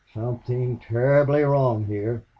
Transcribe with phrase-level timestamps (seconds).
[0.15, 2.23] Something terribly wrong here."